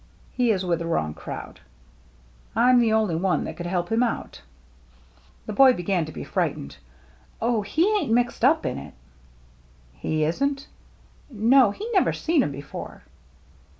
[0.31, 1.59] He is with the wrong crowd.
[2.55, 4.41] I'm the only one that could help him out."
[5.45, 6.77] The boy began to be frightened.
[7.39, 8.95] "Oh, he ain't mixed up in it!"
[10.05, 10.65] "He isn't?""
[11.29, 11.69] No.
[11.69, 13.03] He never seen 'em before."